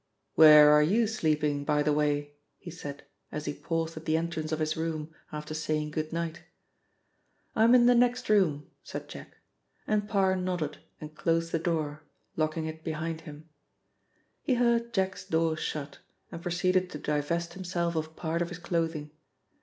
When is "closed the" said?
11.13-11.59